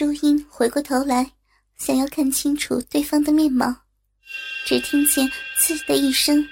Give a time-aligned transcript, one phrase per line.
[0.00, 1.30] 朱茵回过头来，
[1.76, 3.70] 想要看清楚对方的面貌，
[4.64, 5.30] 只听见
[5.60, 6.42] “刺”的一声，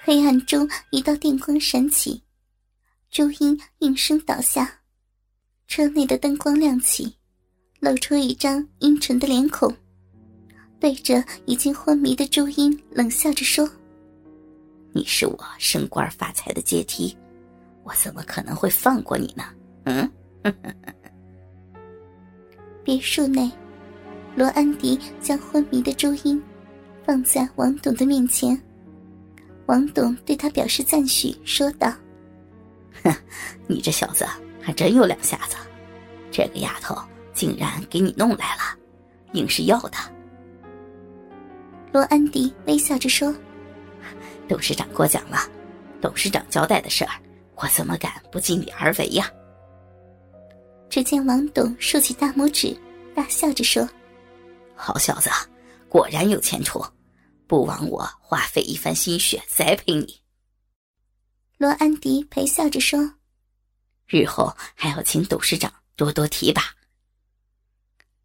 [0.00, 2.22] 黑暗中一道电光闪起，
[3.10, 4.80] 朱茵应声倒下。
[5.68, 7.14] 车内的灯光亮起，
[7.78, 9.70] 露出一张阴沉的脸孔，
[10.80, 13.70] 对着已经昏迷的朱茵冷笑着说
[14.94, 17.14] ：“你是我升官发财的阶梯，
[17.84, 19.44] 我怎么可能会放过你呢？”
[19.84, 20.10] 嗯。
[22.84, 23.50] 别墅内，
[24.34, 26.42] 罗安迪将昏迷的周英
[27.04, 28.60] 放在王董的面前。
[29.66, 31.92] 王董对他表示赞许，说道
[33.04, 33.14] ：“哼，
[33.68, 34.26] 你这小子
[34.60, 35.56] 还真有两下子，
[36.30, 36.96] 这个丫头
[37.32, 38.76] 竟然给你弄来了，
[39.32, 39.96] 硬是要的。”
[41.92, 43.32] 罗安迪微笑着说
[44.48, 45.38] ：“董事长过奖了，
[46.00, 47.12] 董事长交代的事儿，
[47.54, 49.30] 我怎么敢不尽力而为呀？”
[50.92, 52.78] 只见王董竖起大拇指，
[53.14, 53.88] 大笑着说
[54.76, 55.30] ：“好小子，
[55.88, 56.84] 果然有前途，
[57.46, 60.20] 不枉我花费一番心血栽培你。”
[61.56, 63.14] 罗安迪陪笑着说
[64.06, 66.62] ：“日后还要请董事长多多提拔。”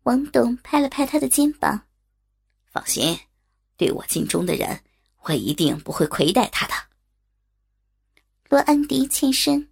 [0.03, 1.87] 王董拍了拍他的肩膀
[2.69, 3.17] ：“放心，
[3.77, 4.83] 对我尽忠的人，
[5.21, 6.73] 我一定不会亏待他的。”
[8.51, 9.69] 罗安迪欠身。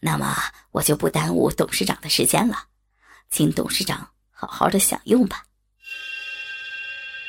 [0.00, 0.36] 那么
[0.70, 2.66] 我就不耽误董事长的时间了，
[3.30, 5.44] 请董事长好好的享用吧。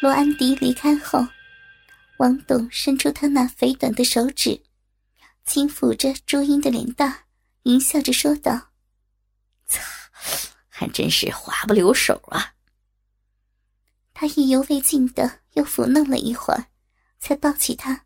[0.02, 1.28] 罗安迪离开后，
[2.20, 4.62] 王董伸出他那肥短的手指，
[5.45, 7.23] 轻抚着朱茵的脸蛋，
[7.64, 8.70] 淫笑着说道
[9.67, 9.81] ：“擦，
[10.70, 12.53] 还真是滑不留手啊。”
[14.14, 16.67] 他意犹未尽的又抚弄了一会儿，
[17.20, 18.06] 才抱起他，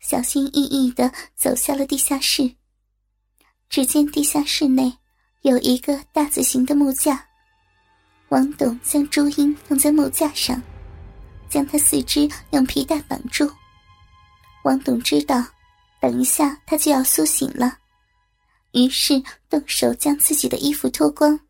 [0.00, 2.56] 小心翼翼的走下了地下室。
[3.72, 4.94] 只见地下室内
[5.40, 7.26] 有一个大字形的木架，
[8.28, 10.62] 王董将朱茵放在木架上，
[11.48, 13.50] 将她四肢用皮带绑住。
[14.62, 15.42] 王董知道，
[16.02, 17.78] 等一下他就要苏醒了，
[18.72, 19.14] 于是
[19.48, 21.40] 动手将自己的衣服脱光，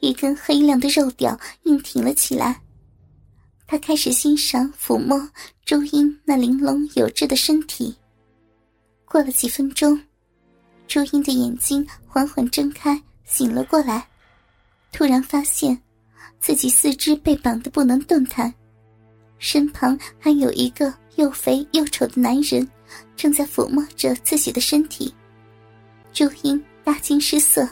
[0.00, 2.58] 一根黑亮的肉屌硬挺了起来。
[3.66, 5.20] 他开始欣赏抚摸
[5.66, 7.94] 朱茵那玲珑有致的身体。
[9.04, 10.00] 过了几分钟。
[10.88, 14.06] 朱茵的眼睛缓缓睁开，醒了过来，
[14.92, 15.80] 突然发现
[16.40, 18.52] 自己四肢被绑得不能动弹，
[19.38, 22.66] 身旁还有一个又肥又丑的男人
[23.16, 25.12] 正在抚摸着自己的身体。
[26.12, 27.68] 朱茵大惊失色：“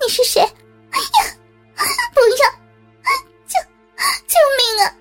[0.00, 0.40] 你是谁？
[0.40, 1.34] 哎呀，
[2.14, 2.58] 不要！
[3.46, 3.58] 救
[4.26, 4.94] 救命啊！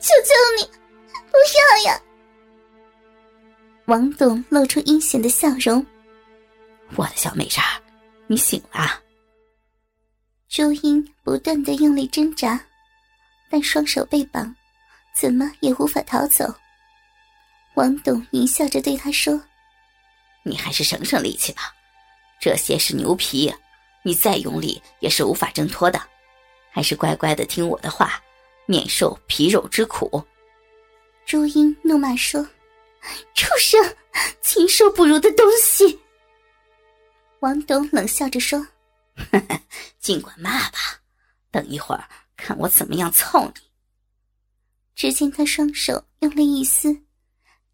[0.00, 0.70] 求求你，
[1.30, 2.00] 不要呀！”
[3.86, 5.84] 王董露出阴险的笑容。
[6.96, 7.62] 我的小美人，
[8.26, 9.00] 你醒了。
[10.48, 12.60] 朱茵不断的用力挣扎，
[13.50, 14.54] 但双手被绑，
[15.16, 16.54] 怎么也无法逃走。
[17.74, 19.40] 王董淫笑着对他说
[20.44, 21.74] ：“你还是省省力气吧，
[22.40, 23.52] 这些是牛皮，
[24.04, 26.00] 你再用力也是无法挣脱的，
[26.70, 28.22] 还是乖乖的听我的话，
[28.66, 30.22] 免受皮肉之苦。”
[31.26, 32.46] 朱茵怒骂说
[33.34, 33.82] ：“畜生，
[34.40, 35.98] 禽兽不如的东西！”
[37.44, 38.66] 王董冷笑着说
[40.00, 40.78] ：“尽管骂吧，
[41.50, 43.60] 等一会儿看我怎么样操你。”
[44.96, 47.02] 只见他双手用力一撕，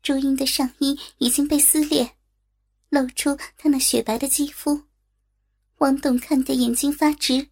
[0.02, 2.16] 朱茵的上衣已经被撕裂，
[2.88, 4.82] 露出他那雪白的肌肤。
[5.76, 7.48] 王董看得眼睛发直，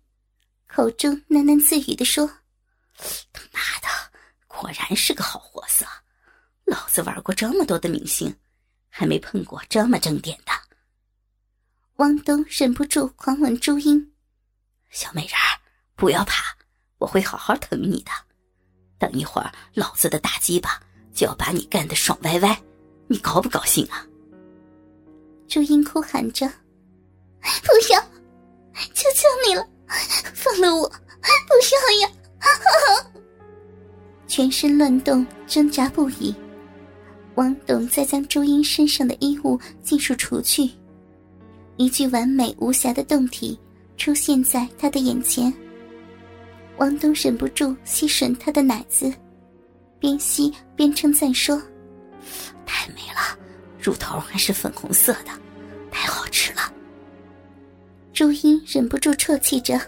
[0.66, 2.26] 口中喃喃自语的说
[3.32, 3.86] ：“他妈的，
[4.48, 5.86] 果然是个好货色！
[6.64, 8.34] 老子玩过这么多的明星，
[8.88, 10.50] 还没碰过这么正点的。”
[11.98, 14.12] 王东忍不住狂吻朱茵，
[14.88, 15.58] 小美人儿，
[15.96, 16.56] 不要怕，
[16.98, 18.12] 我会好好疼你的。
[19.00, 20.80] 等一会儿，老子的大鸡巴
[21.12, 22.56] 就要把你干得爽歪歪，
[23.08, 24.06] 你高不高兴啊？
[25.48, 26.48] 朱茵哭喊着
[27.66, 28.00] ：“不要，
[28.94, 29.68] 求求你了，
[30.34, 30.94] 放了我，不
[31.98, 32.14] 要呀！”
[34.28, 36.32] 全身乱动，挣扎不已。
[37.34, 40.70] 王董再将朱茵身上的衣物尽数除去。
[41.78, 43.58] 一具完美无瑕的胴体
[43.96, 45.52] 出现在他的眼前。
[46.76, 49.12] 王东忍不住吸吮他的奶子，
[50.00, 51.62] 边吸边称赞说
[52.66, 53.38] ：“太美了，
[53.80, 55.30] 乳头还是粉红色的，
[55.88, 56.60] 太好吃了。”
[58.12, 59.80] 朱茵忍不住啜泣着：“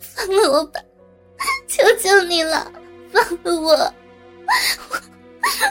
[0.00, 0.80] 放了我吧，
[1.68, 2.70] 求求你了，
[3.12, 4.96] 放了我，我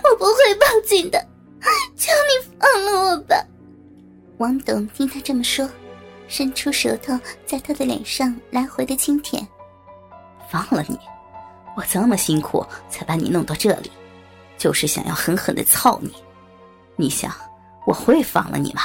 [0.10, 1.22] 我不会报警的，
[1.98, 3.36] 求你放了我吧。”
[4.40, 5.70] 王董听他这么说，
[6.30, 7.14] 伸出舌头
[7.46, 9.46] 在他的脸上来回的轻舔。
[10.50, 10.98] 放了你，
[11.76, 13.92] 我这么辛苦才把你弄到这里，
[14.58, 16.14] 就是想要狠狠的操你。
[16.96, 17.30] 你想
[17.86, 18.82] 我会放了你吗？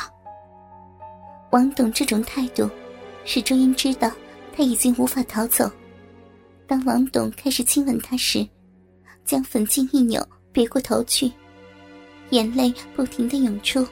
[1.50, 2.68] 王董这种态度，
[3.24, 4.10] 使周英知道
[4.56, 5.70] 他已经无法逃走。
[6.66, 8.44] 当王董开始亲吻他时，
[9.24, 11.30] 将粉颈一扭，别过头去，
[12.30, 13.86] 眼泪不停的涌出，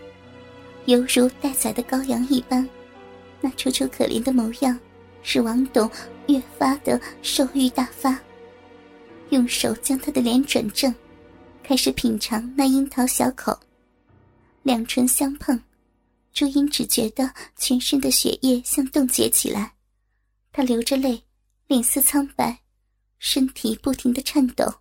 [0.86, 2.68] 犹如待宰的羔羊一般。
[3.40, 4.78] 那楚楚可怜的模样，
[5.22, 5.90] 使王董
[6.28, 8.18] 越发的兽欲大发。
[9.30, 10.94] 用手将他的脸转正，
[11.62, 13.58] 开始品尝那樱桃小口。
[14.62, 15.58] 两唇相碰，
[16.32, 19.72] 朱茵只觉得全身的血液像冻结起来，
[20.52, 21.22] 她流着泪，
[21.66, 22.60] 脸色苍白，
[23.18, 24.72] 身体不停的颤抖。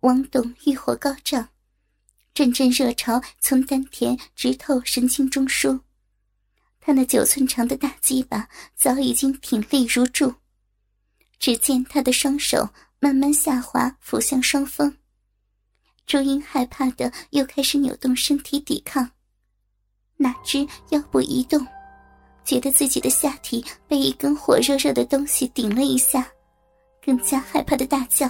[0.00, 1.48] 王董欲火高涨，
[2.36, 5.80] 阵阵热潮从丹田直透神经中枢。
[6.78, 10.34] 他那九寸长的大鸡巴早已经挺立如柱。
[11.38, 12.68] 只见他的双手
[13.00, 14.94] 慢慢下滑，俯向双峰。
[16.04, 19.10] 朱茵害怕的又开始扭动身体抵抗，
[20.18, 21.66] 哪知腰部一动，
[22.44, 26.30] 觉得自己的下体被一根火热热的东西顶了一下，
[27.02, 28.28] 更加害怕的大叫：“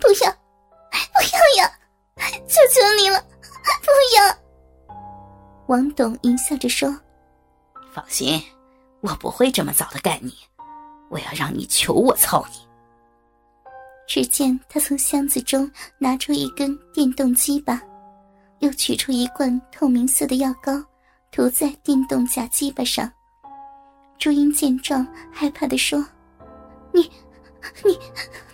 [0.00, 0.34] 不要，
[5.72, 6.94] 王董淫笑着说。
[7.94, 8.38] 放心，
[9.00, 10.34] 我不会这么早的干你。
[11.08, 12.58] 我要让你求我操你。
[14.06, 17.80] 只见他从箱子中拿出一根电动鸡巴，
[18.58, 20.72] 又取出一罐透明色的药膏，
[21.30, 23.10] 涂在电动假鸡巴上。
[24.18, 26.04] 朱茵见状，害怕的说
[26.92, 27.10] ：“你，
[27.82, 27.98] 你，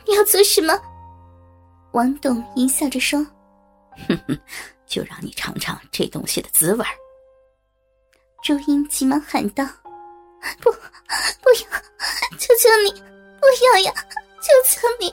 [0.07, 0.73] 你要做什么？”
[1.91, 3.27] 王董淫笑着说
[4.07, 4.39] ：“哼哼，
[4.87, 6.85] 就让你尝尝这东西的滋味。”
[8.43, 9.65] 朱茵急忙喊道
[10.61, 11.79] ：“不，不要！
[12.39, 12.93] 求求你，
[13.39, 13.93] 不要呀！
[14.41, 15.13] 求求你！”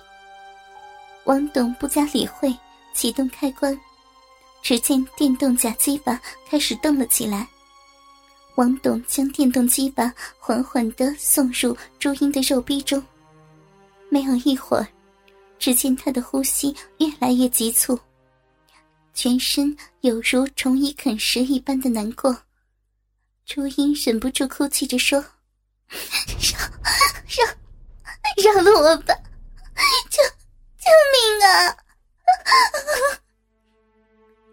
[1.25, 2.55] 王董不加理会，
[2.93, 3.77] 启动开关，
[4.61, 7.47] 只见电动假鸡巴开始动了起来。
[8.55, 13.03] 王董将电动鸡巴缓缓的送入朱茵的肉壁中，
[14.07, 14.87] 没有一会儿，
[15.59, 17.99] 只见他的呼吸越来越急促，
[19.13, 22.37] 全身有如虫蚁啃食一般的难过。
[23.45, 25.19] 朱茵忍不住哭泣着说
[25.87, 26.57] ：“饶
[28.43, 29.13] 饶饶了我吧，
[30.09, 30.23] 救
[30.79, 31.77] 救命啊！”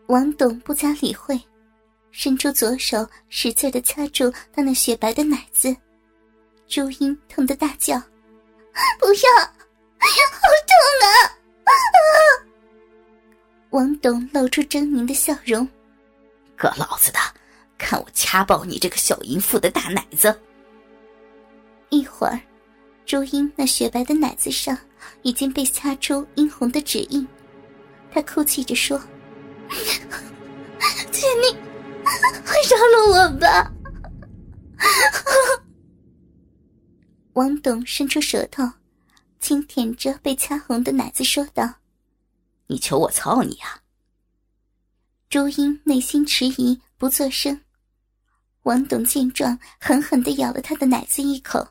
[0.09, 1.41] 王董不加理会，
[2.11, 5.75] 伸出左手使劲的掐住他那雪白的奶子。
[6.69, 7.99] 朱茵痛得大叫
[9.01, 9.43] ：“不要，
[9.99, 10.73] 哎呀好痛
[11.09, 11.33] 啊！”
[13.73, 15.67] 王董露出狰狞的笑容
[16.57, 17.19] ：“割老子的！”
[17.83, 20.41] 看我掐爆你这个小淫妇的大奶子！
[21.91, 22.41] 一会儿，
[23.05, 24.79] 朱茵那雪白的奶子上
[25.23, 27.27] 已经被掐出殷红的指印，
[28.11, 28.99] 她哭泣着说
[31.11, 31.55] ：“请你，
[32.71, 33.73] 饶了我吧！”
[37.35, 38.63] 王董伸出舌头，
[39.41, 41.69] 轻舔着被掐红的奶子，说道
[42.69, 43.83] ：“你求我操你啊！”
[45.29, 47.61] 朱茵内心迟疑，不作声。
[48.63, 51.67] 王董见状，狠狠地咬了他的奶子一口，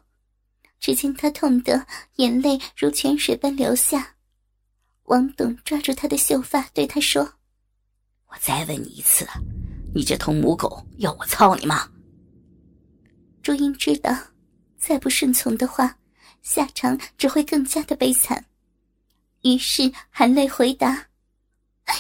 [0.80, 1.86] 只见他痛得
[2.18, 4.16] 眼泪如泉水般流下。
[5.04, 7.34] 王董抓住他的秀发，对他说
[8.28, 9.26] ：“我再问你一次，
[9.96, 11.90] 你这头母狗，要我操你吗？”
[13.42, 14.16] 朱茵知道，
[14.78, 15.98] 再不顺从的话，
[16.42, 18.46] 下场只会更加的悲惨，
[19.44, 21.08] 于是含泪回答：“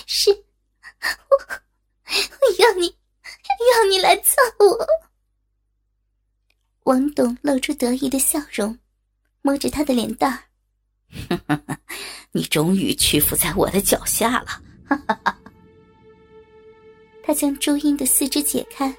[0.05, 1.61] 是，我，
[2.05, 2.93] 我要你。”
[3.73, 4.87] 要你来揍我！
[6.83, 8.77] 王董露出得意的笑容，
[9.41, 10.39] 摸着他的脸蛋儿
[12.33, 14.61] ：“你终于屈服在我的脚下了。
[17.23, 18.93] ”他将朱茵的四肢解开，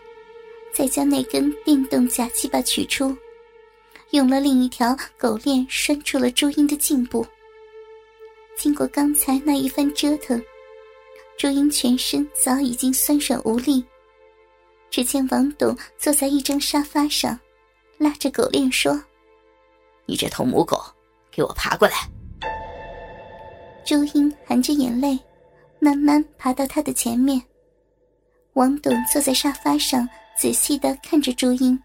[0.72, 3.16] 再将那根电动假鸡巴取出，
[4.10, 7.26] 用了另一条狗链拴住了朱茵的颈部。
[8.56, 10.40] 经过刚才那一番折腾，
[11.36, 13.84] 朱茵全身早已经酸软无力。
[14.92, 17.36] 只见王董坐在一张沙发上，
[17.96, 19.02] 拉着狗链说
[20.04, 20.78] ：“你这头母狗，
[21.30, 21.94] 给我爬过来。”
[23.86, 25.18] 朱茵含着眼泪，
[25.80, 27.42] 慢慢爬到他的前面。
[28.52, 30.06] 王董坐在沙发上，
[30.36, 31.76] 仔细的看着朱茵。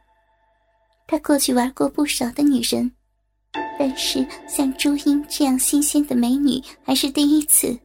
[1.08, 2.92] 他过去玩过不少的女人，
[3.80, 7.80] 但是像朱茵这样新鲜的美女还是第一次。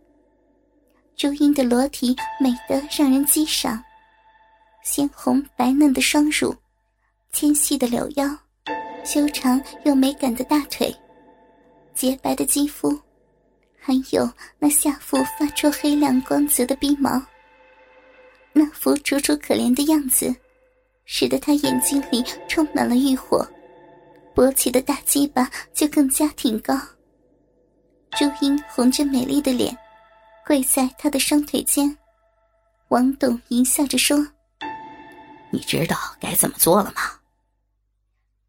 [1.14, 3.80] 朱茵的裸体美得让人激赏。
[4.82, 6.54] 鲜红白嫩的双乳，
[7.30, 8.26] 纤细的柳腰，
[9.04, 10.94] 修长又美感的大腿，
[11.94, 12.98] 洁白的肌肤，
[13.78, 17.22] 还有那下腹发出黑亮光泽的鼻毛，
[18.52, 20.34] 那副楚楚可怜的样子，
[21.04, 23.46] 使得他眼睛里充满了欲火，
[24.34, 26.74] 勃起的大鸡巴就更加挺高。
[28.18, 29.76] 朱茵红着美丽的脸，
[30.44, 31.96] 跪在他的双腿间。
[32.88, 34.18] 王董淫笑着说
[35.52, 37.21] ：“你知道该怎么做了吗？”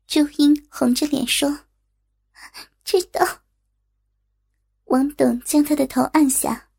[0.07, 1.59] 朱茵红着脸说
[2.83, 3.41] ：“知道。”
[4.85, 6.69] 王董将他的头按下，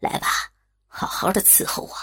[0.00, 0.28] 来吧，
[0.86, 1.94] 好好的伺候我。